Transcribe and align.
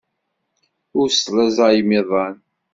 Ur 0.99 1.07
teslaẓayem 1.09 1.89
iḍan. 1.99 2.35